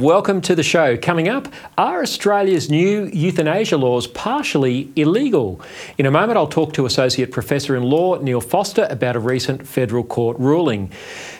[0.00, 0.98] Welcome to the show.
[0.98, 5.58] Coming up, are Australia's new euthanasia laws partially illegal?
[5.96, 9.66] In a moment, I'll talk to Associate Professor in Law Neil Foster about a recent
[9.66, 10.92] federal court ruling.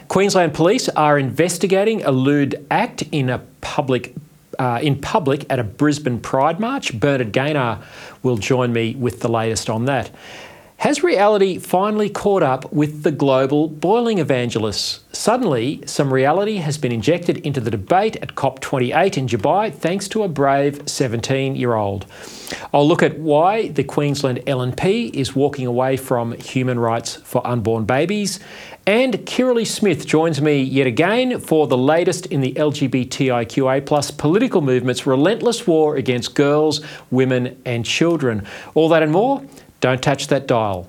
[0.09, 4.15] Queensland Police are investigating a lewd act in a public
[4.59, 6.99] uh, in public at a Brisbane Pride March.
[6.99, 7.83] Bernard Gaynor
[8.23, 10.11] will join me with the latest on that.
[10.79, 15.01] Has reality finally caught up with the global boiling evangelists?
[15.11, 20.23] Suddenly, some reality has been injected into the debate at COP28 in Dubai thanks to
[20.23, 22.05] a brave 17 year old.
[22.75, 27.87] I'll look at why the Queensland LNP is walking away from human rights for unborn
[27.87, 28.39] babies.
[28.87, 34.61] And Kirralie Smith joins me yet again for the latest in the LGBTIQA plus political
[34.61, 38.47] movement's relentless war against girls, women, and children.
[38.75, 39.43] All that and more
[39.81, 40.89] don't touch that dial.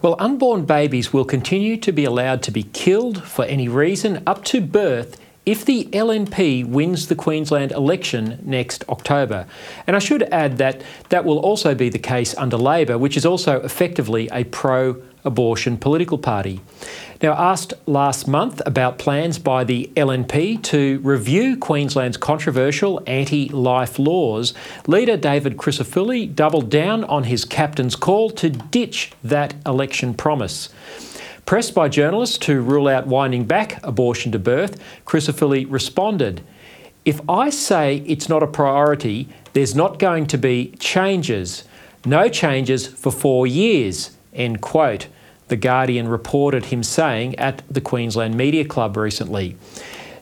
[0.00, 4.44] Well, unborn babies will continue to be allowed to be killed for any reason up
[4.44, 9.46] to birth if the LNP wins the Queensland election next October.
[9.86, 13.26] And I should add that that will also be the case under Labor, which is
[13.26, 16.60] also effectively a pro abortion political party.
[17.20, 23.98] Now, asked last month about plans by the LNP to review Queensland's controversial anti life
[23.98, 24.54] laws,
[24.86, 30.68] leader David Crisafulli doubled down on his captain's call to ditch that election promise.
[31.44, 36.42] Pressed by journalists to rule out winding back abortion to birth, Crisafulli responded
[37.04, 41.64] If I say it's not a priority, there's not going to be changes.
[42.04, 44.17] No changes for four years.
[44.32, 45.08] End quote.
[45.48, 49.56] The Guardian reported him saying at the Queensland Media Club recently.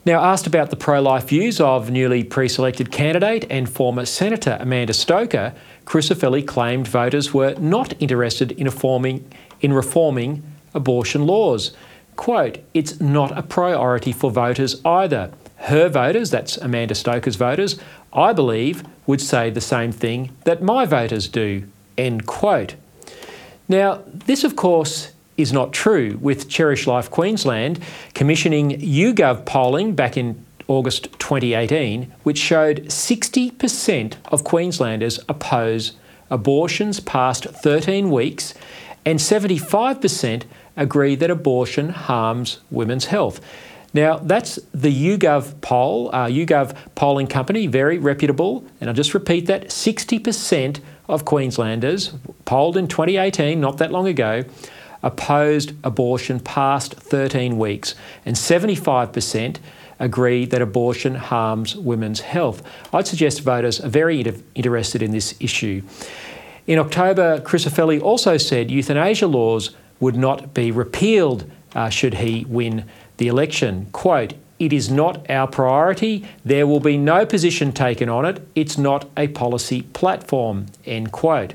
[0.04, 4.56] Now, asked about the pro life views of newly pre selected candidate and former Senator
[4.60, 5.52] Amanda Stoker,
[5.84, 9.28] Crisafulli claimed voters were not interested in, reforming,
[9.60, 11.72] in reforming abortion laws.
[12.14, 15.32] Quote, it's not a priority for voters either.
[15.56, 17.76] Her voters, that's Amanda Stoker's voters,
[18.12, 21.64] I believe would say the same thing that my voters do.
[21.98, 22.76] End quote.
[23.68, 27.80] Now, this, of course, is not true, with Cherish Life Queensland
[28.14, 35.92] commissioning YouGov polling back in August 2018, which showed 60% of Queenslanders oppose
[36.30, 38.54] abortions past 13 weeks,
[39.04, 40.44] and 75%
[40.76, 43.40] agree that abortion harms women's health.
[43.94, 48.64] Now, that's the YouGov poll, uh, YouGov polling company, very reputable.
[48.80, 52.12] And I'll just repeat that 60% of Queenslanders
[52.44, 54.44] polled in 2018, not that long ago,
[55.02, 57.94] opposed abortion past 13 weeks,
[58.24, 59.58] and 75%
[59.98, 62.62] agree that abortion harms women's health.
[62.92, 64.20] I'd suggest voters are very
[64.54, 65.82] interested in this issue.
[66.66, 72.84] In October, Crisafulli also said euthanasia laws would not be repealed uh, should he win
[73.18, 73.86] the election.
[73.92, 76.26] Quote, it is not our priority.
[76.44, 78.46] There will be no position taken on it.
[78.54, 80.66] It's not a policy platform.
[80.84, 81.54] End quote.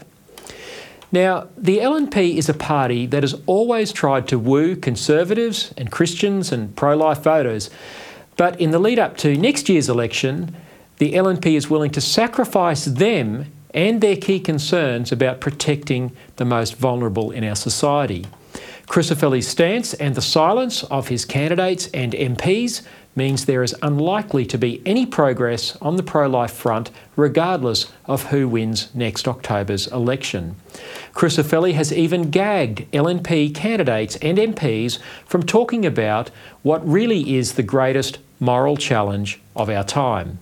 [1.12, 6.52] Now, the LNP is a party that has always tried to woo conservatives and Christians
[6.52, 7.70] and pro life voters.
[8.38, 10.56] But in the lead up to next year's election,
[11.00, 16.76] the LNP is willing to sacrifice them and their key concerns about protecting the most
[16.76, 18.26] vulnerable in our society.
[18.92, 22.82] Crisafulli's stance and the silence of his candidates and MPs
[23.16, 28.24] means there is unlikely to be any progress on the pro life front, regardless of
[28.24, 30.58] who wins next October's election.
[31.14, 36.30] Crisafulli has even gagged LNP candidates and MPs from talking about
[36.62, 40.38] what really is the greatest moral challenge of our time.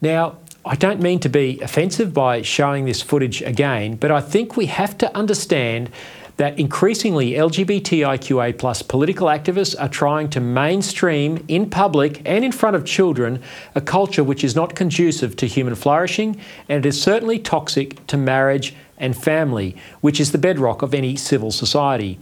[0.00, 4.56] Now, I don't mean to be offensive by showing this footage again, but I think
[4.56, 5.90] we have to understand
[6.36, 12.76] that increasingly LGBTIQA plus political activists are trying to mainstream in public and in front
[12.76, 13.42] of children
[13.74, 18.16] a culture which is not conducive to human flourishing and it is certainly toxic to
[18.16, 22.18] marriage and family, which is the bedrock of any civil society.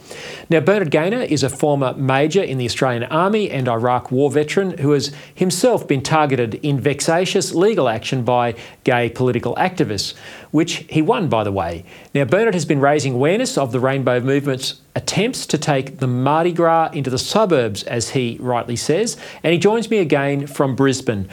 [0.50, 4.79] Now, Bernard Gaynor is a former major in the Australian Army and Iraq War veteran
[4.79, 8.55] who has himself been targeted in vexatious legal action by
[8.85, 10.15] gay political activists,
[10.50, 11.85] which he won, by the way.
[12.15, 16.53] Now, Bernard has been raising awareness of the rainbow movement's attempts to take the Mardi
[16.53, 21.29] Gras into the suburbs, as he rightly says, and he joins me again from Brisbane.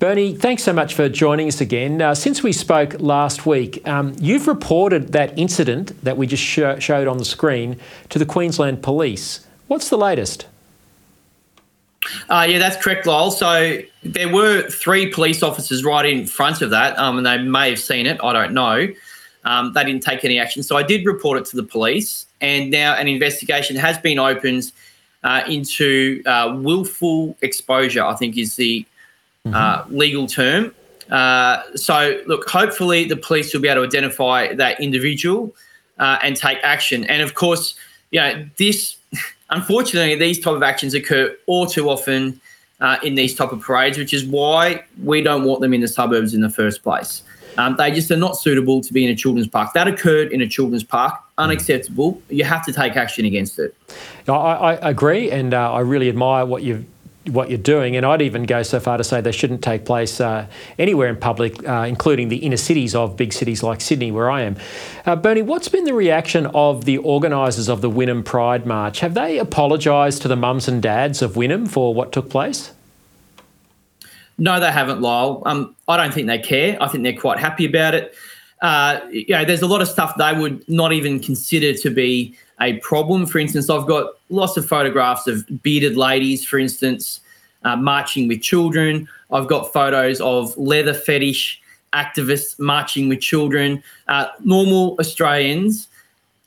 [0.00, 2.00] Bernie, thanks so much for joining us again.
[2.00, 6.78] Uh, since we spoke last week, um, you've reported that incident that we just sh-
[6.78, 9.46] showed on the screen to the Queensland Police.
[9.66, 10.46] What's the latest?
[12.30, 13.30] Uh, yeah, that's correct, Lyle.
[13.30, 17.68] So there were three police officers right in front of that, um, and they may
[17.68, 18.18] have seen it.
[18.24, 18.88] I don't know.
[19.44, 20.62] Um, they didn't take any action.
[20.62, 24.72] So I did report it to the police, and now an investigation has been opened
[25.24, 28.86] uh, into uh, willful exposure, I think is the
[29.46, 29.54] mm-hmm.
[29.54, 30.74] uh, legal term.
[31.10, 35.54] Uh, so, look, hopefully the police will be able to identify that individual
[35.98, 37.04] uh, and take action.
[37.04, 37.74] And of course,
[38.10, 38.96] you know, this,
[39.50, 42.40] unfortunately, these type of actions occur all too often
[42.80, 45.88] uh, in these type of parades, which is why we don't want them in the
[45.88, 47.22] suburbs in the first place.
[47.58, 49.72] Um, they just are not suitable to be in a children's park.
[49.74, 51.20] That occurred in a children's park.
[51.36, 52.22] Unacceptable.
[52.28, 53.74] You have to take action against it.
[54.28, 56.86] I, I agree, and uh, I really admire what you've
[57.26, 57.96] what you're doing.
[57.96, 60.46] And I'd even go so far to say they shouldn't take place uh,
[60.78, 64.42] anywhere in public, uh, including the inner cities of big cities like Sydney, where I
[64.42, 64.56] am.
[65.04, 69.00] Uh, Bernie, what's been the reaction of the organisers of the Wynnum Pride March?
[69.00, 72.72] Have they apologised to the mums and dads of Wynnum for what took place?
[74.38, 75.42] No, they haven't, Lyle.
[75.44, 76.78] Um, I don't think they care.
[76.82, 78.14] I think they're quite happy about it.
[78.62, 82.34] Uh, you know, there's a lot of stuff they would not even consider to be
[82.60, 83.26] a problem.
[83.26, 87.20] For instance, I've got lots of photographs of bearded ladies, for instance,
[87.64, 89.08] uh, marching with children.
[89.32, 91.60] I've got photos of leather fetish
[91.92, 93.82] activists marching with children.
[94.08, 95.88] Uh, normal Australians,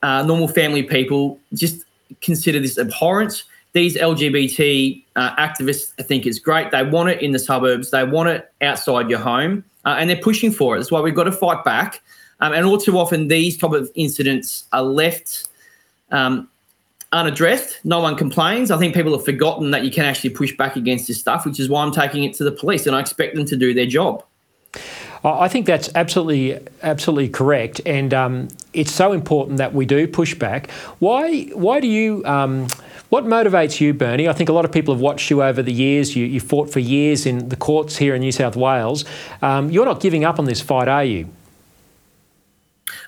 [0.01, 1.83] uh, normal family people just
[2.21, 3.43] consider this abhorrent.
[3.73, 6.71] These LGBT uh, activists I think it's great.
[6.71, 7.89] They want it in the suburbs.
[7.89, 10.79] They want it outside your home, uh, and they're pushing for it.
[10.79, 12.01] That's why we've got to fight back.
[12.39, 15.47] Um, and all too often, these type of incidents are left
[16.13, 16.47] um,
[17.11, 17.79] unaddressed.
[17.83, 18.71] No one complains.
[18.71, 21.59] I think people have forgotten that you can actually push back against this stuff, which
[21.59, 23.85] is why I'm taking it to the police, and I expect them to do their
[23.85, 24.23] job.
[25.25, 30.35] I think that's absolutely, absolutely correct, and um, it's so important that we do push
[30.35, 30.69] back.
[30.99, 31.43] Why?
[31.53, 32.25] Why do you?
[32.25, 32.67] Um,
[33.07, 34.27] what motivates you, Bernie?
[34.27, 36.15] I think a lot of people have watched you over the years.
[36.15, 39.05] You, you fought for years in the courts here in New South Wales.
[39.41, 41.29] Um, you're not giving up on this fight, are you?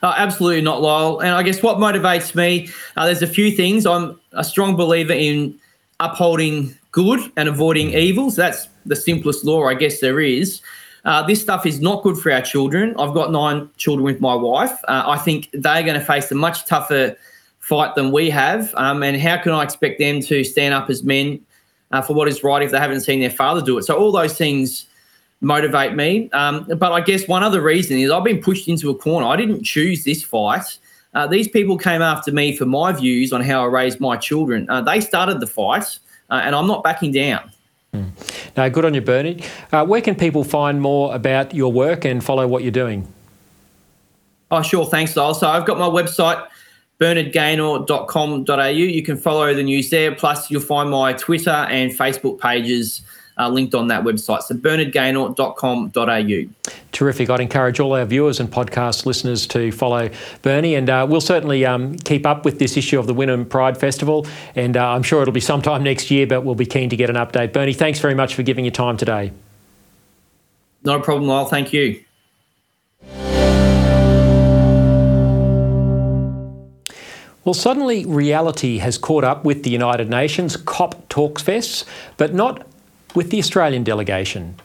[0.02, 1.20] Uh, absolutely not, Lyle.
[1.20, 3.86] And I guess what motivates me, uh, there's a few things.
[3.86, 5.60] I'm a strong believer in
[6.00, 8.32] upholding good and avoiding evil.
[8.32, 10.62] So that's the simplest law, I guess, there is.
[11.06, 12.96] Uh, this stuff is not good for our children.
[12.98, 14.74] I've got nine children with my wife.
[14.88, 17.16] Uh, I think they're going to face a much tougher
[17.60, 18.74] fight than we have.
[18.75, 21.40] Um, and how can I expect them to stand up as men
[21.92, 23.84] uh, for what is right if they haven't seen their father do it?
[23.84, 24.88] So all those things
[25.42, 26.30] motivate me.
[26.32, 29.27] Um, but I guess one other reason is I've been pushed into a corner.
[29.27, 30.77] I didn't choose this fight.
[31.13, 34.70] Uh, these people came after me for my views on how I raised my children.
[34.70, 35.98] Uh, they started the fight,
[36.30, 37.51] uh, and I'm not backing down.
[37.94, 38.10] Mm.
[38.58, 39.42] No, good on you, Bernie.
[39.72, 43.08] Uh, where can people find more about your work and follow what you're doing?
[44.51, 44.86] Oh, sure.
[44.86, 45.34] Thanks, Lyle.
[45.34, 46.46] So I've got my website,
[47.00, 48.68] bernardgaynor.com.au.
[48.68, 50.13] You can follow the news there.
[50.13, 53.01] Plus, you'll find my Twitter and Facebook pages
[53.38, 54.42] uh, linked on that website.
[54.44, 56.72] So bernardgaynor.com.au.
[56.92, 57.30] Terrific.
[57.30, 60.10] I'd encourage all our viewers and podcast listeners to follow
[60.42, 63.77] Bernie, and uh, we'll certainly um, keep up with this issue of the Wynnum Pride
[63.77, 64.25] Festival.
[64.56, 67.10] And uh, I'm sure it'll be sometime next year, but we'll be keen to get
[67.10, 67.51] an update.
[67.54, 69.32] Bernie, thanks very much for giving your time today.
[70.84, 71.46] No problem, Lyle.
[71.46, 72.01] Thank you.
[77.44, 81.86] Well, suddenly reality has caught up with the United Nations COP Talks Fest,
[82.18, 82.65] but not
[83.16, 84.56] with the Australian delegation.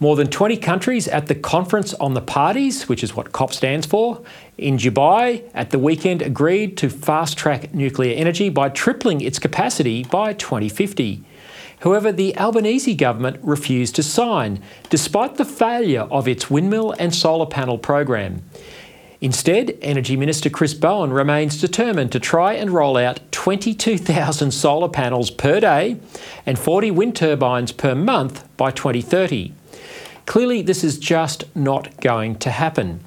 [0.00, 3.86] More than 20 countries at the Conference on the Parties, which is what COP stands
[3.86, 4.22] for,
[4.58, 10.04] in Dubai at the weekend agreed to fast track nuclear energy by tripling its capacity
[10.04, 11.24] by 2050.
[11.80, 17.46] However, the Albanese government refused to sign, despite the failure of its windmill and solar
[17.46, 18.42] panel program.
[19.24, 25.30] Instead, Energy Minister Chris Bowen remains determined to try and roll out 22,000 solar panels
[25.30, 25.98] per day
[26.44, 29.54] and 40 wind turbines per month by 2030.
[30.26, 33.02] Clearly, this is just not going to happen.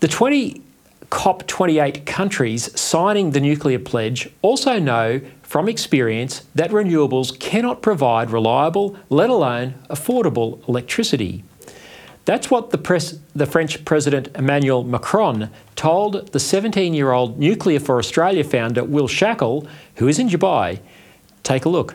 [0.00, 0.62] The 20
[1.10, 8.96] COP28 countries signing the nuclear pledge also know from experience that renewables cannot provide reliable,
[9.10, 11.44] let alone affordable electricity.
[12.26, 17.78] That's what the, pres- the French President Emmanuel Macron told the 17 year old Nuclear
[17.78, 20.80] for Australia founder Will Shackel, who is in Dubai.
[21.44, 21.94] Take a look.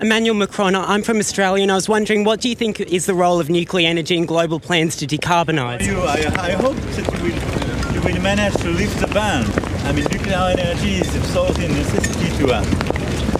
[0.00, 3.14] Emmanuel Macron, I'm from Australia and I was wondering what do you think is the
[3.14, 5.82] role of nuclear energy in global plans to decarbonise?
[5.82, 9.44] I, I, hope that you will, you will manage to lift the ban.
[9.86, 12.62] I mean, nuclear energy is absolutely a necessity to uh,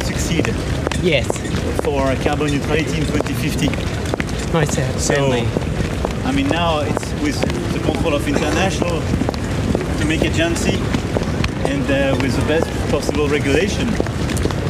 [0.05, 0.47] succeed.
[1.03, 1.27] Yes.
[1.83, 4.53] For carbon neutrality in 2050.
[4.53, 5.47] Most certainly.
[5.47, 5.64] So,
[6.25, 7.41] I mean, now it's with
[7.73, 8.99] the control of international
[9.97, 10.77] atomic agency
[11.71, 13.89] and uh, with the best possible regulation.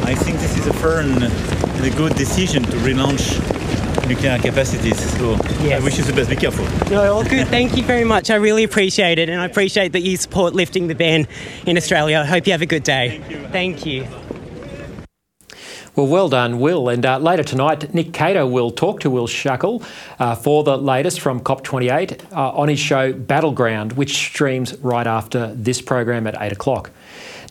[0.05, 3.39] I think this is a fair and a good decision to relaunch
[4.09, 4.99] nuclear capacities.
[5.19, 5.33] So
[5.63, 5.81] yes.
[5.81, 6.31] I wish you the best.
[6.31, 6.67] Be careful.
[6.91, 7.49] No, all good.
[7.49, 8.31] Thank you very much.
[8.31, 11.27] I really appreciate it, and I appreciate that you support lifting the ban
[11.67, 12.19] in Australia.
[12.19, 13.21] I hope you have a good day.
[13.21, 13.49] Thank you.
[13.49, 14.24] Thank you.
[15.97, 16.89] Well, well done, Will.
[16.89, 19.85] And uh, later tonight, Nick Cato will talk to Will Shackel
[20.19, 25.55] uh, for the latest from COP28 uh, on his show Battleground, which streams right after
[25.55, 26.91] this program at 8 o'clock.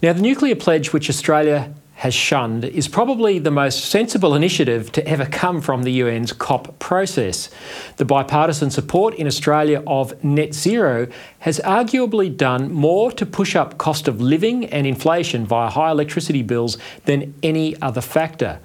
[0.01, 1.73] Now, the nuclear pledge, which Australia
[2.03, 6.77] has shunned is probably the most sensible initiative to ever come from the UN's COP
[6.77, 7.49] process.
[7.95, 11.07] The bipartisan support in Australia of net zero
[11.39, 16.41] has arguably done more to push up cost of living and inflation via high electricity
[16.41, 18.59] bills than any other factor.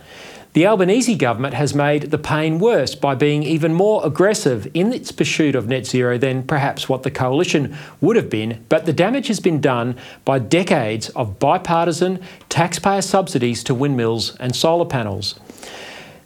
[0.54, 5.12] The Albanese government has made the pain worse by being even more aggressive in its
[5.12, 9.28] pursuit of net zero than perhaps what the coalition would have been, but the damage
[9.28, 15.38] has been done by decades of bipartisan taxpayer subsidies to windmills and solar panels.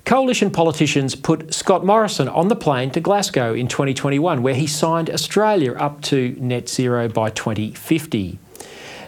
[0.05, 5.11] Coalition politicians put Scott Morrison on the plane to Glasgow in 2021, where he signed
[5.11, 8.38] Australia up to net zero by 2050.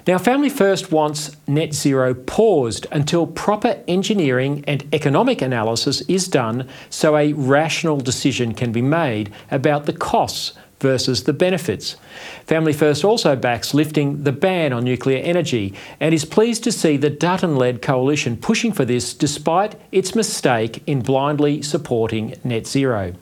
[0.06, 6.68] Now, Family First wants net zero paused until proper engineering and economic analysis is done
[6.90, 11.96] so a rational decision can be made about the costs versus the benefits.
[12.44, 16.98] Family First also backs lifting the ban on nuclear energy and is pleased to see
[16.98, 23.14] the Dutton led coalition pushing for this despite its mistake in blindly supporting net zero.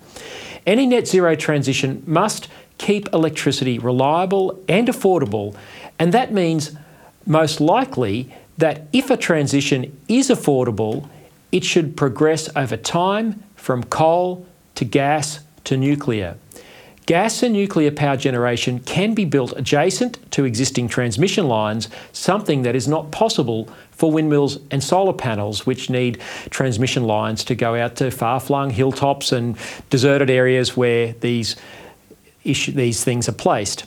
[0.66, 2.48] Any net zero transition must
[2.78, 5.54] keep electricity reliable and affordable
[6.02, 6.72] and that means
[7.26, 8.28] most likely
[8.58, 11.08] that if a transition is affordable,
[11.52, 14.44] it should progress over time from coal
[14.74, 16.36] to gas to nuclear.
[17.06, 22.74] Gas and nuclear power generation can be built adjacent to existing transmission lines, something that
[22.74, 27.94] is not possible for windmills and solar panels, which need transmission lines to go out
[27.94, 29.56] to far flung hilltops and
[29.88, 31.54] deserted areas where these,
[32.42, 33.84] these things are placed.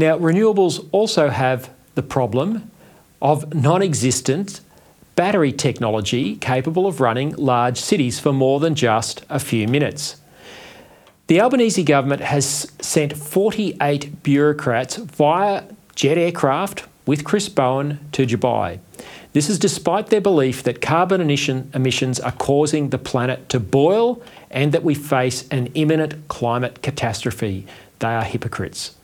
[0.00, 2.70] Now, renewables also have the problem
[3.20, 4.62] of non existent
[5.14, 10.16] battery technology capable of running large cities for more than just a few minutes.
[11.26, 15.64] The Albanese government has sent 48 bureaucrats via
[15.96, 18.78] jet aircraft with Chris Bowen to Dubai.
[19.34, 24.22] This is despite their belief that carbon emission emissions are causing the planet to boil
[24.50, 27.66] and that we face an imminent climate catastrophe.
[27.98, 28.96] They are hypocrites.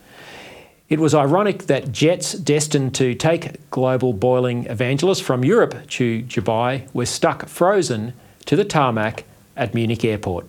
[0.89, 6.87] It was ironic that jets destined to take global boiling evangelists from Europe to Dubai
[6.95, 8.13] were stuck frozen
[8.45, 9.25] to the tarmac
[9.57, 10.47] at Munich Airport.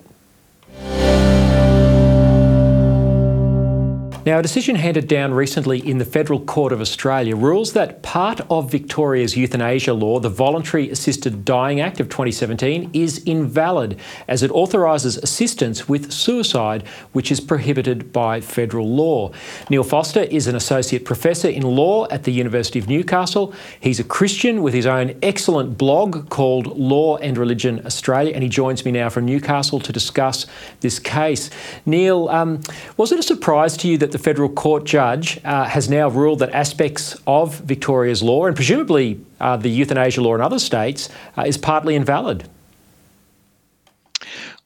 [4.27, 8.41] Now, a decision handed down recently in the Federal Court of Australia rules that part
[8.49, 14.51] of Victoria's euthanasia law, the Voluntary Assisted Dying Act of 2017, is invalid as it
[14.51, 19.31] authorises assistance with suicide, which is prohibited by federal law.
[19.69, 23.53] Neil Foster is an Associate Professor in Law at the University of Newcastle.
[23.79, 28.49] He's a Christian with his own excellent blog called Law and Religion Australia, and he
[28.49, 30.45] joins me now from Newcastle to discuss
[30.81, 31.49] this case.
[31.85, 32.59] Neil, um,
[32.97, 36.39] was it a surprise to you that the federal court judge uh, has now ruled
[36.39, 41.43] that aspects of Victoria's law, and presumably uh, the euthanasia law in other states, uh,
[41.43, 42.47] is partly invalid.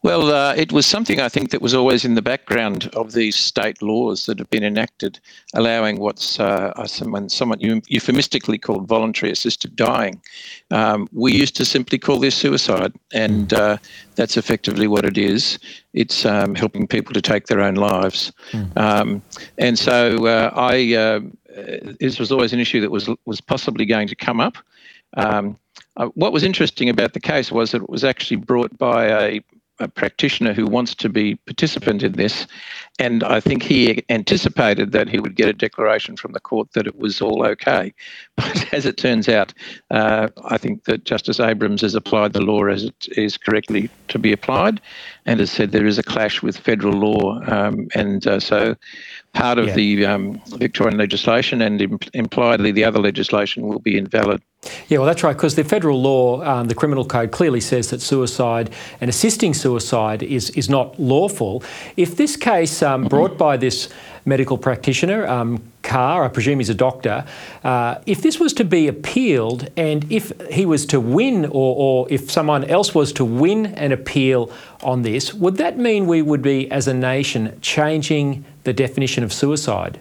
[0.03, 3.35] Well, uh, it was something I think that was always in the background of these
[3.35, 5.19] state laws that have been enacted,
[5.53, 10.19] allowing what's uh, someone, somewhat euphemistically called voluntary assisted dying.
[10.71, 13.77] Um, we used to simply call this suicide, and uh,
[14.15, 15.59] that's effectively what it is.
[15.93, 18.31] It's um, helping people to take their own lives.
[18.53, 18.77] Mm.
[18.77, 19.21] Um,
[19.59, 21.19] and so uh, I, uh,
[21.99, 24.57] this was always an issue that was was possibly going to come up.
[25.13, 25.57] Um,
[25.97, 29.41] uh, what was interesting about the case was that it was actually brought by a
[29.81, 32.47] a practitioner who wants to be participant in this,
[32.99, 36.87] and I think he anticipated that he would get a declaration from the court that
[36.87, 37.93] it was all okay.
[38.41, 39.53] But as it turns out,
[39.91, 44.19] uh, I think that Justice Abrams has applied the law as it is correctly to
[44.19, 44.81] be applied,
[45.25, 48.75] and has said there is a clash with federal law, um, and uh, so
[49.33, 49.75] part of yeah.
[49.75, 54.41] the um, Victorian legislation and imp- impliedly the other legislation will be invalid.
[54.89, 58.01] Yeah, well, that's right, because the federal law, um, the criminal code, clearly says that
[58.01, 58.69] suicide
[58.99, 61.63] and assisting suicide is, is not lawful.
[61.97, 63.89] If this case um, brought by this
[64.25, 67.25] medical practitioner, um, Carr, I presume he's a doctor,
[67.63, 72.07] uh, if this was to be appealed and if he was to win or, or
[72.09, 74.51] if someone else was to win an appeal
[74.83, 79.33] on this, would that mean we would be, as a nation, changing the definition of
[79.33, 79.99] suicide?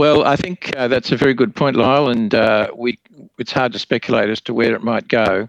[0.00, 2.98] Well, I think uh, that's a very good point, Lyle, and uh, we,
[3.36, 5.46] it's hard to speculate as to where it might go.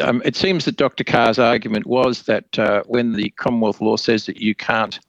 [0.00, 1.02] Um, it seems that Dr.
[1.02, 5.00] Carr's argument was that uh, when the Commonwealth law says that you can't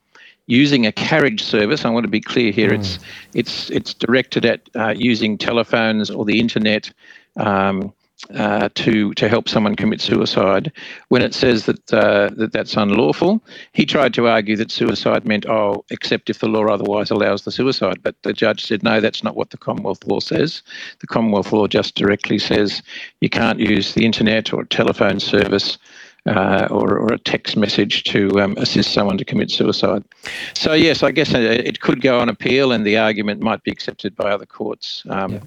[0.50, 2.78] using a carriage service, I want to be clear here, mm.
[2.78, 2.98] it's
[3.34, 6.92] it's it's directed at uh, using telephones or the internet
[7.36, 7.92] um,
[8.34, 10.72] uh, to to help someone commit suicide.
[11.08, 15.46] When it says that uh, that that's unlawful, he tried to argue that suicide meant
[15.46, 18.02] oh, except if the law otherwise allows the suicide.
[18.02, 20.62] But the judge said no, that's not what the Commonwealth law says.
[20.98, 22.82] The Commonwealth law just directly says
[23.20, 25.78] you can't use the internet or telephone service.
[26.26, 30.04] Uh, or, or, a text message to um, assist someone to commit suicide.
[30.52, 33.70] So, yes, I guess uh, it could go on appeal and the argument might be
[33.70, 35.02] accepted by other courts.
[35.08, 35.40] Um, yeah.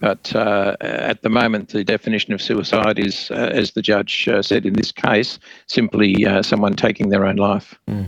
[0.00, 4.40] But uh, at the moment, the definition of suicide is, uh, as the judge uh,
[4.40, 7.78] said in this case, simply uh, someone taking their own life.
[7.86, 8.06] Mm.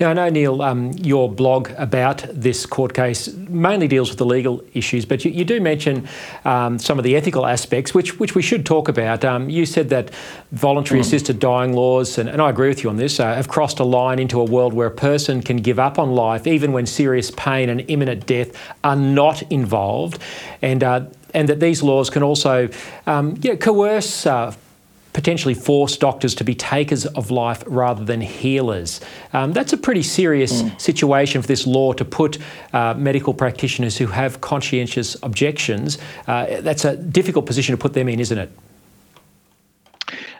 [0.00, 4.24] Now, I know, Neil, um, your blog about this court case mainly deals with the
[4.24, 6.08] legal issues, but you, you do mention
[6.44, 9.24] um, some of the ethical aspects, which, which we should talk about.
[9.24, 10.10] Um, you said that
[10.52, 11.04] voluntary mm.
[11.04, 13.84] assisted dying laws, and, and, I agree with you on this, uh, have crossed a
[13.84, 17.32] line into a world where a person can give up on life even when serious
[17.32, 20.20] pain and imminent death are not involved.
[20.60, 22.68] And uh, and that these laws can also
[23.06, 24.26] um, you know, coerce.
[24.26, 24.54] Uh,
[25.12, 29.00] potentially force doctors to be takers of life rather than healers.
[29.32, 30.80] Um, that's a pretty serious mm.
[30.80, 32.38] situation for this law to put
[32.72, 35.98] uh, medical practitioners who have conscientious objections.
[36.26, 38.50] Uh, that's a difficult position to put them in, isn't it?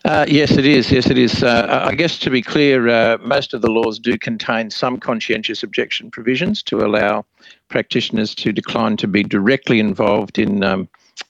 [0.05, 0.91] Uh, yes, it is.
[0.91, 1.45] Yes, it is.
[1.45, 5.63] Uh, I guess to be clear, uh, most of the laws do contain some conscientious
[5.63, 7.25] objection provisions to allow
[7.73, 10.89] practitioners to decline to be directly involved in um,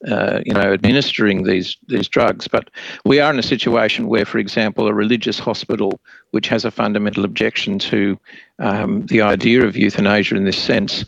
[0.09, 2.49] uh, you know, administering these these drugs.
[2.49, 2.71] But
[3.05, 6.01] we are in a situation where, for example, a religious hospital
[6.33, 8.19] which has a fundamental objection to
[8.59, 11.05] um, the idea of euthanasia in this sense,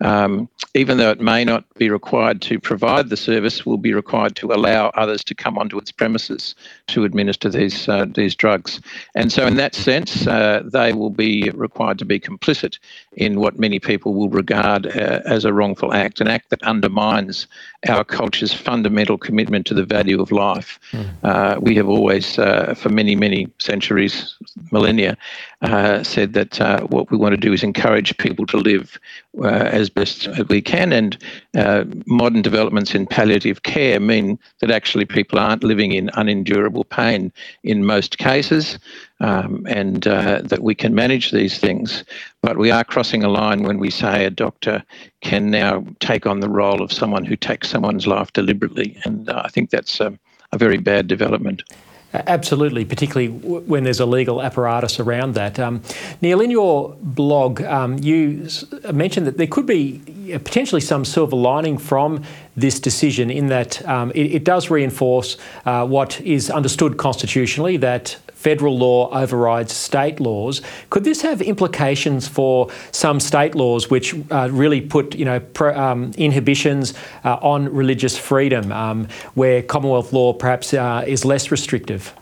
[0.00, 4.36] um, even though it may not be required to provide the service, will be required
[4.36, 6.54] to allow others to come onto its premises
[6.88, 8.80] to administer these uh, these drugs.
[9.14, 12.78] And so, in that sense, uh, they will be required to be complicit
[13.12, 17.46] in what many people will regard uh, as a wrongful act, an act that undermines
[17.88, 20.78] our culture's fundamental commitment to the value of life.
[20.92, 21.62] Mm.
[21.62, 24.36] we have always, uh, for many many centuries,
[24.72, 25.16] millennia,
[25.62, 28.98] uh, said that uh, what we want to do is encourage people to live
[29.42, 30.92] uh, as best as we can.
[30.92, 31.16] And
[31.56, 37.32] uh, modern developments in palliative care mean that actually people aren't living in unendurable pain
[37.62, 38.78] in most cases,
[39.20, 42.04] um, and uh, that we can manage these things.
[42.40, 44.84] But we are crossing a line when we say a doctor
[45.20, 48.96] can now take on the role of someone who takes someone's life deliberately.
[49.04, 50.18] And uh, I think that's um,
[50.52, 51.62] a very bad development.
[52.14, 55.58] Absolutely, particularly when there's a legal apparatus around that.
[55.58, 55.82] Um,
[56.22, 58.48] Neil, in your blog, um, you
[58.90, 60.00] mentioned that there could be
[60.38, 62.22] potentially some silver lining from
[62.56, 68.16] this decision in that um, it, it, does reinforce uh, what is understood constitutionally that
[68.38, 70.62] federal law overrides state laws.
[70.90, 75.76] Could this have implications for some state laws which uh, really put you know pro,
[75.76, 82.14] um, inhibitions uh, on religious freedom, um, where Commonwealth law perhaps uh, is less restrictive?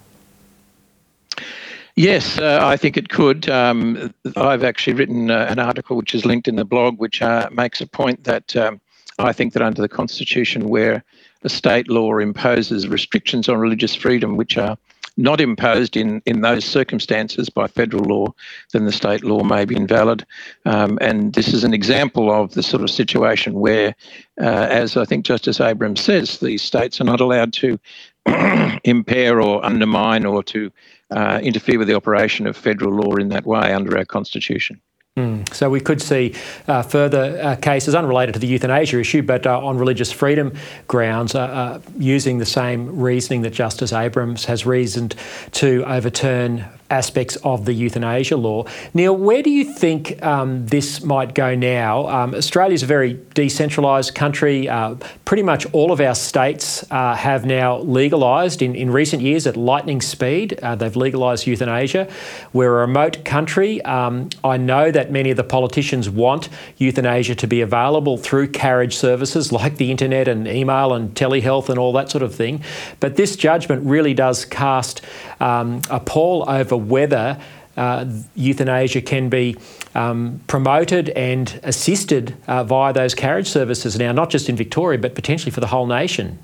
[1.97, 3.49] Yes, uh, I think it could.
[3.49, 7.49] Um, I've actually written uh, an article which is linked in the blog, which uh,
[7.53, 8.81] makes a point that um,
[9.19, 11.05] I think that under the Constitution, where
[11.43, 14.77] a state law imposes restrictions on religious freedom, which are
[15.17, 18.27] not imposed in, in those circumstances by federal law,
[18.73, 20.27] then the state law may be invalid.
[20.65, 23.95] Um, and this is an example of the sort of situation where,
[24.41, 27.79] uh, as I think Justice Abrams says, the states are not allowed to
[28.85, 30.71] impair or undermine or to
[31.11, 34.81] uh, interfere with the operation of federal law in that way under our constitution.
[35.17, 35.53] Mm.
[35.55, 36.35] So we could see
[36.69, 40.53] uh, further uh, cases unrelated to the euthanasia issue, but uh, on religious freedom
[40.89, 45.15] grounds, uh, uh, using the same reasoning that Justice Abrams has reasoned
[45.53, 48.65] to overturn aspects of the euthanasia law.
[48.95, 52.09] Neil, where do you think um, this might go now?
[52.09, 54.69] Um, Australia is a very decentralised country.
[54.69, 59.47] Uh, pretty much all of our states uh, have now legalised in, in recent years
[59.47, 60.59] at lightning speed.
[60.63, 62.09] Uh, they've legalised euthanasia.
[62.53, 63.83] We're a remote country.
[63.83, 68.97] Um, I know that many of the politicians want euthanasia to be available through carriage
[68.97, 72.63] services like the internet and email and telehealth and all that sort of thing.
[73.01, 75.03] But this judgment really does cast
[75.41, 77.39] um, a pall over whether
[77.77, 79.57] uh, euthanasia can be
[79.95, 85.15] um, promoted and assisted uh, via those carriage services now, not just in Victoria, but
[85.15, 86.39] potentially for the whole nation.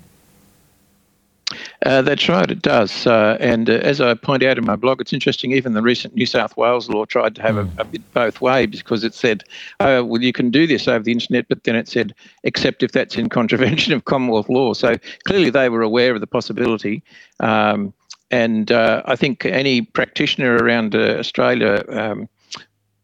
[1.84, 3.06] Uh, that's right, it does.
[3.06, 6.14] Uh, and uh, as I point out in my blog, it's interesting, even the recent
[6.14, 9.42] New South Wales law tried to have a, a, bit both ways because it said,
[9.80, 12.14] oh, well, you can do this over the internet, but then it said,
[12.44, 14.72] except if that's in contravention of Commonwealth law.
[14.74, 17.02] So clearly they were aware of the possibility.
[17.40, 17.92] Um,
[18.32, 22.28] and uh, I think any practitioner around uh, Australia um,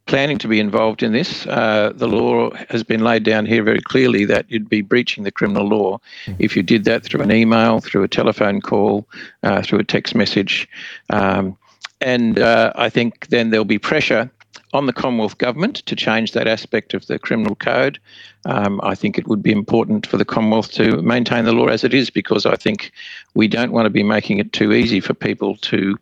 [0.07, 3.83] planning to be involved in this, uh, the law has been laid down here very
[3.83, 6.37] clearly that you'd be breaching the criminal law mm.
[6.39, 9.07] if you did that through an email, through a telephone call,
[9.43, 10.67] uh, through a text message.
[11.11, 11.59] Um,
[12.01, 14.31] and uh, I think then there'll be pressure
[14.73, 17.99] on the Commonwealth Government to change that aspect of the criminal code.
[18.45, 21.85] Um, I think it would be important for the Commonwealth to maintain the law as
[21.85, 22.93] it is because I think
[23.35, 25.99] we don't want to be making it too easy for people to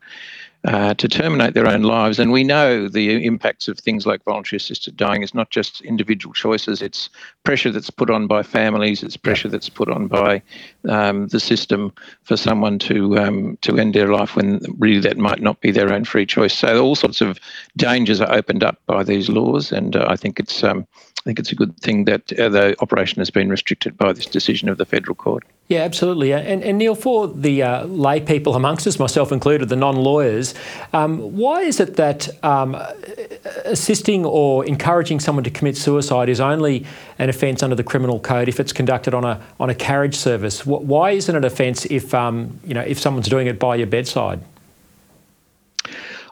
[0.67, 2.19] uh, to terminate their own lives.
[2.19, 6.33] And we know the impacts of things like voluntary assisted dying is not just individual
[6.33, 7.09] choices, it's
[7.45, 10.43] pressure that's put on by families, it's pressure that's put on by
[10.89, 11.93] um, the system
[12.25, 15.93] for someone to um, to end their life when really that might not be their
[15.93, 16.55] own free choice.
[16.55, 17.39] So all sorts of
[17.77, 20.85] dangers are opened up by these laws, and uh, I think it's um,
[21.19, 24.27] I think it's a good thing that uh, the operation has been restricted by this
[24.27, 25.45] decision of the federal court.
[25.69, 26.33] Yeah, absolutely.
[26.33, 30.55] And, and Neil, for the uh, lay people amongst us, myself included, the non lawyers,
[30.93, 32.77] um, why is it that um,
[33.65, 36.87] assisting or encouraging someone to commit suicide is only
[37.19, 40.65] an offence under the criminal code if it's conducted on a on a carriage service?
[40.65, 43.89] Why isn't it an offence if um, you know if someone's doing it by your
[43.89, 44.41] bedside?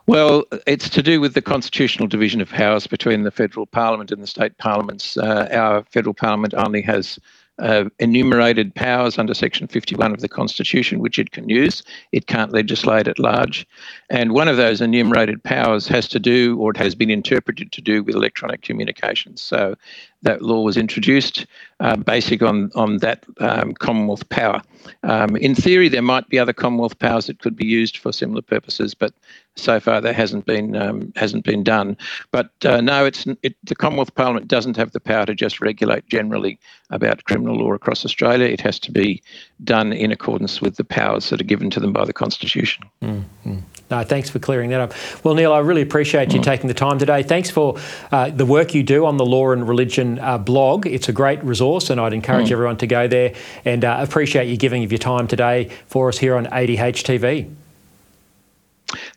[0.07, 4.23] Well, it's to do with the constitutional division of powers between the federal parliament and
[4.23, 5.17] the state parliaments.
[5.17, 7.19] Uh, our federal parliament only has
[7.59, 11.83] uh, enumerated powers under Section 51 of the Constitution, which it can use.
[12.13, 13.67] It can't legislate at large.
[14.11, 17.81] And one of those enumerated powers has to do, or it has been interpreted to
[17.81, 19.41] do, with electronic communications.
[19.41, 19.77] So
[20.23, 21.47] that law was introduced
[21.81, 24.61] uh, basic on, on that um, Commonwealth power.
[25.03, 28.43] Um, in theory, there might be other Commonwealth powers that could be used for similar
[28.43, 29.15] purposes, but
[29.57, 31.97] so far that hasn't been um, hasn't been done.
[32.31, 36.07] But uh, no, it's it, the Commonwealth Parliament doesn't have the power to just regulate
[36.09, 36.59] generally
[36.91, 38.47] about criminal law across Australia.
[38.47, 39.23] It has to be
[39.63, 42.85] done in accordance with the powers that are given to them by the Constitution.
[43.03, 43.59] Mm-hmm.
[43.91, 44.93] No, thanks for clearing that up.
[45.25, 47.23] Well, Neil, I really appreciate you taking the time today.
[47.23, 47.79] Thanks for
[48.13, 50.87] uh, the work you do on the Law and Religion uh, blog.
[50.87, 52.53] It's a great resource, and I'd encourage mm.
[52.53, 56.19] everyone to go there and uh, appreciate you giving of your time today for us
[56.19, 57.55] here on ADH TV.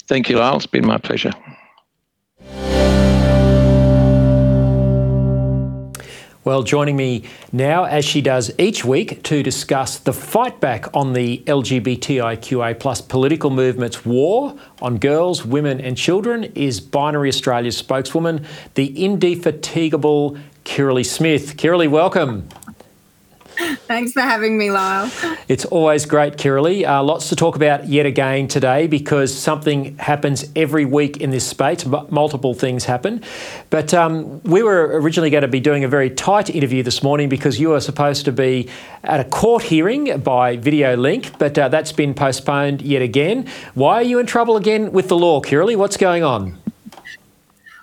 [0.08, 0.58] Thank you, Lyle.
[0.58, 1.34] It's been my pleasure.
[6.48, 11.12] Well, joining me now, as she does each week, to discuss the fight back on
[11.12, 18.46] the LGBTIQA plus political movement's war on girls, women, and children is Binary Australia's spokeswoman,
[18.76, 21.58] the indefatigable Kirralie Smith.
[21.58, 22.48] Kirralie, welcome.
[23.88, 25.12] Thanks for having me, Lyle.
[25.48, 26.88] It's always great, Kirralie.
[26.88, 31.48] Uh, lots to talk about yet again today because something happens every week in this
[31.48, 31.86] space.
[31.86, 33.24] M- multiple things happen.
[33.70, 37.30] But um, we were originally going to be doing a very tight interview this morning
[37.30, 38.70] because you were supposed to be
[39.04, 43.48] at a court hearing by video link, but uh, that's been postponed yet again.
[43.74, 45.76] Why are you in trouble again with the law, Kirralie?
[45.76, 46.58] What's going on?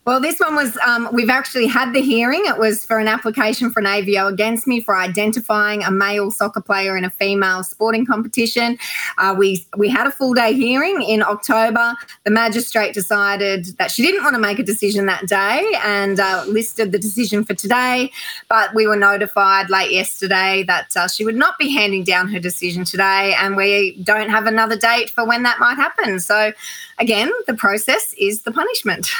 [0.07, 2.43] Well, this one was, um, we've actually had the hearing.
[2.45, 6.61] It was for an application for an AVO against me for identifying a male soccer
[6.61, 8.77] player in a female sporting competition.
[9.17, 11.95] Uh, we, we had a full day hearing in October.
[12.25, 16.45] The magistrate decided that she didn't want to make a decision that day and uh,
[16.49, 18.13] listed the decision for today.
[18.51, 22.39] But we were notified late yesterday that uh, she would not be handing down her
[22.39, 26.21] decision today, and we don't have another date for when that might happen.
[26.21, 26.53] So,
[26.99, 29.11] again, the process is the punishment.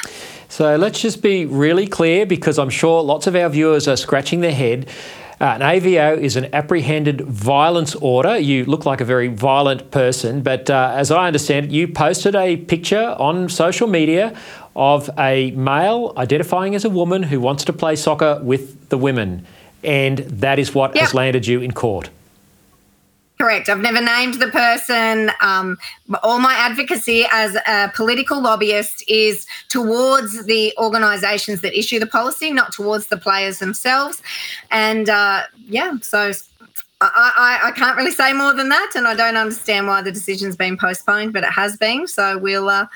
[0.49, 4.41] So let's just be really clear because I'm sure lots of our viewers are scratching
[4.41, 4.89] their head.
[5.41, 8.39] Uh, an AVO is an apprehended violence order.
[8.39, 12.37] You look like a very violent person, but uh, as I understand it, you posted
[12.37, 14.39] a picture on social media
[14.77, 19.45] of a male identifying as a woman who wants to play soccer with the women.
[19.83, 21.03] And that is what yep.
[21.03, 22.11] has landed you in court.
[23.39, 23.69] Correct.
[23.69, 25.31] I've never named the person.
[25.41, 25.77] Um,
[26.23, 32.53] all my advocacy as a political lobbyist is towards the organisations that issue the policy,
[32.53, 34.23] not towards the players themselves.
[34.71, 36.31] And uh, yeah, so
[37.01, 40.13] I, I, I, can't really say more than that, and I don't understand why the
[40.13, 42.07] decision's been postponed, but it has been.
[42.07, 42.69] So we'll.
[42.69, 42.87] Uh,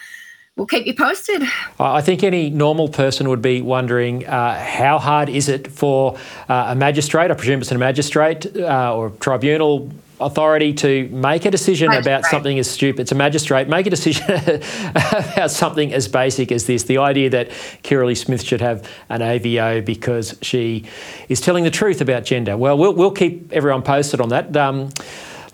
[0.54, 1.42] we'll keep you posted.
[1.78, 6.66] I think any normal person would be wondering uh, how hard is it for uh,
[6.70, 9.88] a magistrate, I presume it's a magistrate uh, or tribunal
[10.20, 12.12] authority to make a decision magistrate.
[12.12, 13.02] about something as stupid.
[13.02, 13.68] It's a magistrate.
[13.68, 14.24] Make a decision
[14.90, 16.84] about something as basic as this.
[16.84, 17.50] The idea that
[17.82, 20.84] Kirralie Smith should have an AVO because she
[21.28, 22.56] is telling the truth about gender.
[22.56, 24.56] Well, we'll, we'll keep everyone posted on that.
[24.56, 24.90] Um,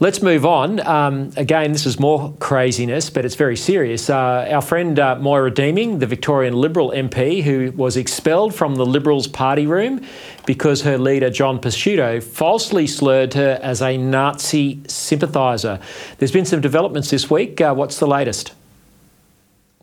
[0.00, 0.80] Let's move on.
[0.80, 4.10] Um, again, this is more craziness, but it's very serious.
[4.10, 8.84] Uh, our friend uh, Moira Deeming, the Victorian Liberal MP, who was expelled from the
[8.84, 10.00] Liberals' party room
[10.46, 15.78] because her leader, John Pesutto, falsely slurred her as a Nazi sympathiser.
[16.18, 17.60] There's been some developments this week.
[17.60, 18.52] Uh, what's the latest?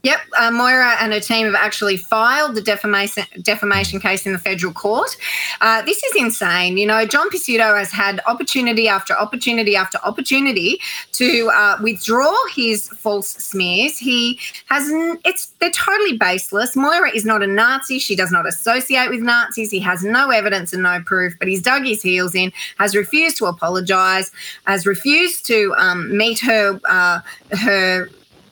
[0.04, 4.40] Yep, uh, Moira and her team have actually filed the defamation defamation case in the
[4.40, 5.16] federal court.
[5.62, 6.78] Uh, this is insane.
[6.78, 10.80] You know, John Pesutto has had opportunity after opportunity after opportunity
[11.12, 14.00] to uh, withdraw his false smears.
[14.00, 15.22] He hasn't.
[15.24, 16.76] It's they're totally baseless.
[16.76, 18.00] Moira is not a Nazi.
[18.00, 19.70] She does not associate with Nazis.
[19.70, 22.52] He has no evidence and no proof, but he's dug his heels in.
[22.80, 24.32] Has refused to apologise.
[24.66, 27.20] Has refused to um, meet her uh,
[27.52, 28.10] her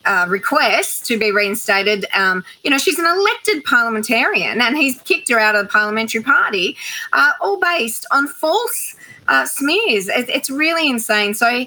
[0.09, 2.05] uh, request to be reinstated.
[2.13, 6.23] Um, you know, she's an elected parliamentarian, and he's kicked her out of the parliamentary
[6.23, 6.75] party,
[7.13, 8.95] uh, all based on false
[9.27, 10.07] uh, smears.
[10.07, 11.35] It, it's really insane.
[11.35, 11.65] So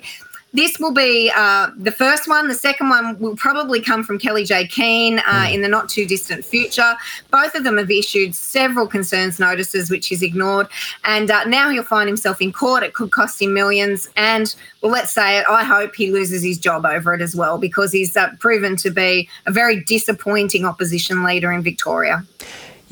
[0.52, 2.48] this will be uh, the first one.
[2.48, 5.54] The second one will probably come from Kellie-Jay Keen uh, mm.
[5.54, 6.94] in the not too distant future.
[7.30, 10.68] Both of them have issued several concerns notices, which he's ignored.
[11.04, 12.82] And uh, now he'll find himself in court.
[12.82, 14.10] It could cost him millions.
[14.16, 17.56] And, well, let's say it, I hope he loses his job over it as well
[17.56, 22.24] because he's uh, proven to be a very disappointing opposition leader in Victoria.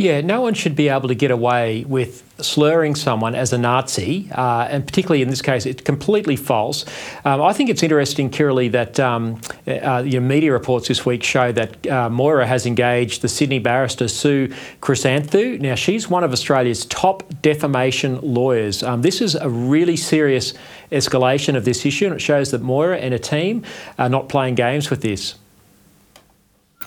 [0.01, 4.31] Yeah, no one should be able to get away with slurring someone as a Nazi,
[4.33, 6.87] uh, and particularly in this case, it's completely false.
[7.27, 11.53] Um, I think it's interesting, Kirralie, that um, uh, your media reports this week show
[11.53, 14.49] that uh, Moira has engaged the Sydney barrister Sue
[14.81, 15.61] Chrysanthou.
[15.61, 18.83] Now, she's one of Australia's top defamation lawyers.
[18.83, 20.55] Um, this is a really serious
[20.91, 23.65] escalation of this issue, and it shows that Moira and her team
[23.99, 25.35] are not playing games with this.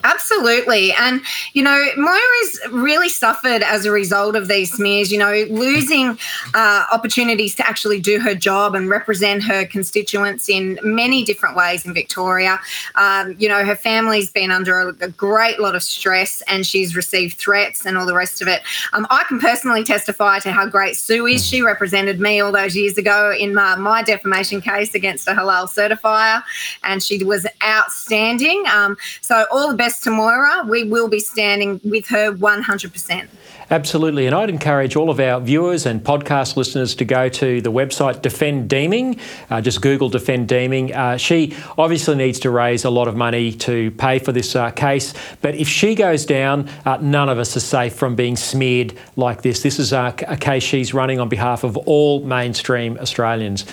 [0.04, 0.92] Absolutely.
[0.94, 1.22] And,
[1.54, 6.18] you know, Moira's really suffered as a result of these smears, you know, losing
[6.54, 11.86] uh, opportunities to actually do her job and represent her constituents in many different ways
[11.86, 12.60] in Victoria.
[12.96, 16.96] Um, you know, her family's been under a, a, great lot of stress and she's
[16.96, 18.62] received threats and all the rest of it.
[18.92, 21.46] Um, I can personally testify to how great Sue is.
[21.46, 25.68] She represented me all those years ago in my, my defamation case against a halal
[25.70, 26.44] certifier,
[26.84, 28.64] and she was outstanding.
[28.68, 33.28] Um, so, all the best to Moira, we will be standing with her 100%.
[33.74, 34.28] Absolutely.
[34.28, 38.22] And I'd encourage all of our viewers and podcast listeners to go to the website
[38.22, 39.20] Defend Deeming.
[39.50, 40.94] Uh, just Google Defend Deeming.
[40.94, 44.70] Uh, she obviously needs to raise a lot of money to pay for this uh,
[44.70, 45.16] case.
[45.42, 49.42] But if she goes down, uh, none of us are safe from being smeared like
[49.42, 49.64] this.
[49.64, 53.66] This is a, a case she's running on behalf of all mainstream Australians.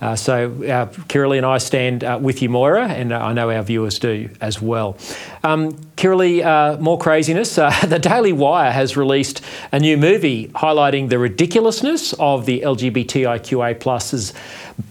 [0.00, 3.98] Uh, so, uh, Kirralie and I stand with you, Moira, and I know our viewers
[3.98, 4.96] do as well.
[5.42, 7.58] Um, Kirralie, uh, more craziness.
[7.58, 13.80] Uh, the Daily Wire has released a new movie highlighting the ridiculousness of the LGBTIQA
[13.80, 14.32] plus's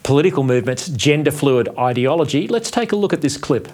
[0.03, 2.49] political movement's gender fluid ideology.
[2.49, 3.69] Let's take a look at this clip.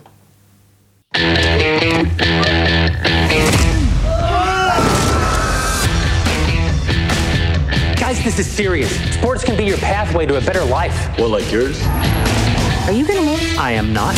[7.98, 8.92] Guys, this is serious.
[9.16, 11.18] Sports can be your pathway to a better life.
[11.18, 11.82] Well, like yours?
[12.86, 13.58] Are you gonna move?
[13.58, 14.16] I am not.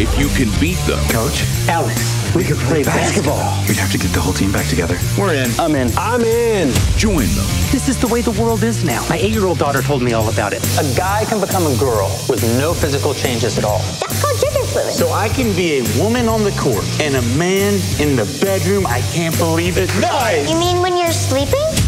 [0.00, 3.42] If you can beat them, Coach, Alex, We could play basketball.
[3.66, 4.96] We'd have to get the whole team back together.
[5.18, 5.50] We're in.
[5.58, 5.90] I'm in.
[5.98, 6.72] I'm in.
[6.96, 7.46] Join them.
[7.72, 9.04] This is the way the world is now.
[9.08, 10.62] My eight-year-old daughter told me all about it.
[10.78, 13.80] A guy can become a girl with no physical changes at all.
[13.98, 14.92] That's called gender fluid.
[14.92, 18.86] So I can be a woman on the court and a man in the bedroom.
[18.86, 19.90] I can't believe it.
[20.00, 20.48] Nice.
[20.48, 21.87] You mean when you're sleeping?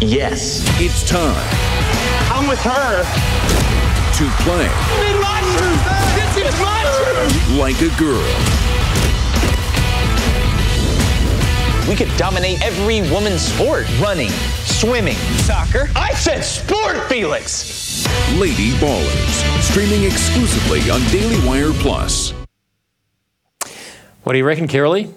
[0.00, 0.62] Yes.
[0.80, 1.34] It's time
[2.30, 3.02] I'm with her.
[3.02, 4.68] to play
[6.14, 7.58] This is my truth.
[7.58, 8.24] like a girl.
[11.88, 14.28] We could dominate every woman's sport running,
[14.66, 15.88] swimming, soccer.
[15.96, 18.06] I said sport, Felix!
[18.34, 19.62] Lady Ballers.
[19.62, 22.32] Streaming exclusively on Daily Wire Plus.
[24.24, 25.12] What do you reckon, Kirralie?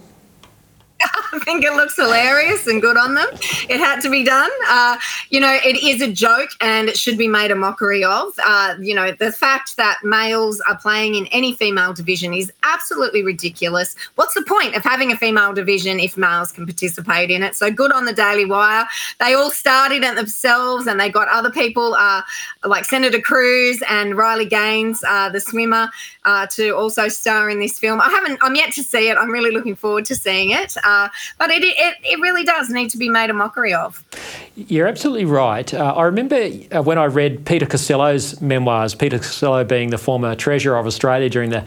[1.41, 3.27] I think it looks hilarious and good on them.
[3.67, 4.51] It had to be done.
[4.67, 4.97] Uh,
[5.31, 8.31] you know, it is a joke and it should be made a mockery of.
[8.45, 13.23] Uh, you know, the fact that males are playing in any female division is absolutely
[13.23, 13.95] ridiculous.
[14.15, 17.55] What's the point of having a female division if males can participate in it?
[17.55, 18.87] So good on the Daily Wire.
[19.19, 22.21] They all started it themselves and they got other people uh,
[22.63, 25.89] like Senator Cruz and Riley Gaines, uh, the swimmer,
[26.25, 27.99] uh, to also star in this film.
[27.99, 29.17] I haven't, I'm yet to see it.
[29.17, 30.77] I'm really looking forward to seeing it.
[30.83, 34.03] Uh, but it, it, it really does need to be made a mockery of.
[34.55, 35.73] You're absolutely right.
[35.73, 40.35] Uh, I remember uh, when I read Peter Costello's memoirs, Peter Costello being the former
[40.35, 41.61] Treasurer of Australia during the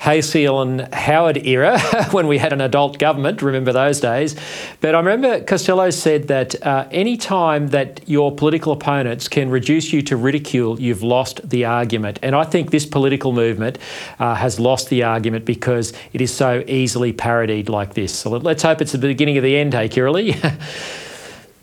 [0.00, 1.78] Hayseal and Howard era,
[2.10, 4.36] when we had an adult government, remember those days.
[4.80, 9.92] But I remember Costello said that uh, any time that your political opponents can reduce
[9.92, 12.18] you to ridicule, you've lost the argument.
[12.22, 13.78] And I think this political movement
[14.18, 18.14] uh, has lost the argument because it is so easily parodied like this.
[18.14, 20.34] So let's hope it's the beginning of the end, hey, Kirralie?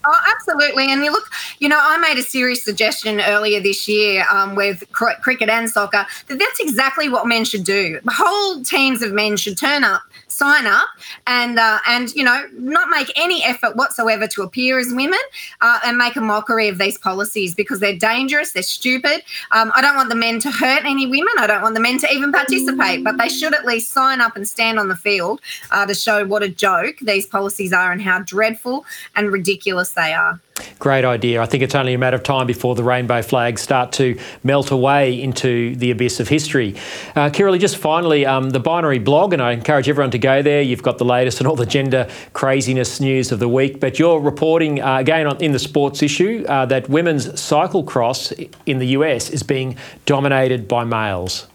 [0.03, 0.91] Oh, absolutely.
[0.91, 4.83] And you look, you know, I made a serious suggestion earlier this year um, with
[4.91, 7.99] cr- cricket and soccer that that's exactly what men should do.
[8.07, 10.87] Whole teams of men should turn up, sign up,
[11.27, 15.19] and uh, and you know, not make any effort whatsoever to appear as women
[15.61, 19.23] uh, and make a mockery of these policies because they're dangerous, they're stupid.
[19.51, 21.33] Um, I don't want the men to hurt any women.
[21.37, 24.35] I don't want the men to even participate, but they should at least sign up
[24.35, 25.41] and stand on the field
[25.71, 30.13] uh, to show what a joke these policies are and how dreadful and ridiculous they
[30.13, 30.39] are.
[30.79, 31.41] Great idea.
[31.41, 34.71] I think it's only a matter of time before the rainbow flags start to melt
[34.71, 36.75] away into the abyss of history.
[37.15, 40.61] Uh, Kirralie, just finally, um, the binary blog, and I encourage everyone to go there.
[40.61, 44.19] You've got the latest and all the gender craziness news of the week, but you're
[44.19, 49.29] reporting uh, again on, in the sports issue uh, that women's cyclocross in the US
[49.29, 51.47] is being dominated by males.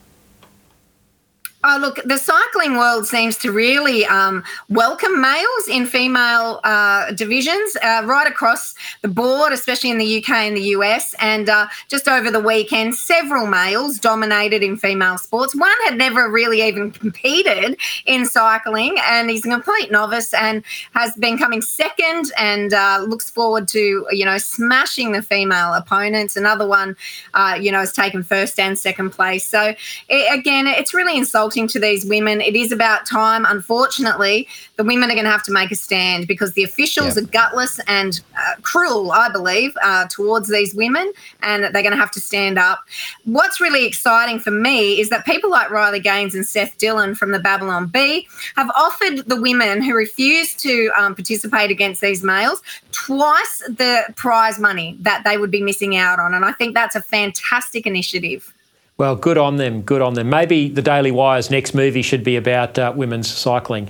[1.69, 7.77] Oh, look, the cycling world seems to really um, welcome males in female uh, divisions
[7.83, 11.17] uh, right across the board, especially in the UK and the US.
[11.19, 15.57] And uh, just over the weekend, several males dominated in female sports.
[15.57, 21.17] One had never really even competed in cycling, and he's a complete novice and has
[21.17, 26.37] been coming second and uh, looks forward to, you know, smashing the female opponents.
[26.37, 26.97] Another one,
[27.35, 29.45] uh, you know, has taken first and second place.
[29.45, 29.75] So,
[30.09, 32.41] it, again, it's really insulting to these women.
[32.41, 33.47] It is about time.
[33.49, 37.23] Unfortunately, the women are going to have to make a stand because the officials are
[37.23, 42.11] gutless and uh, cruel, I believe, uh, towards these women, and they're going to have
[42.13, 42.81] to stand up.
[43.25, 47.31] What's really exciting for me is that people like Riley Gaines and Seth Dillon from
[47.31, 52.63] the Babylon Bee have offered the women who refuse to um, participate against these males
[52.93, 56.35] twice the prize money that they would be missing out on.
[56.35, 58.53] And I think that's a fantastic initiative.
[58.99, 60.31] Well, good on them, good on them.
[60.31, 63.89] Maybe the Daily Wire's next movie should be about uh, women's cycling.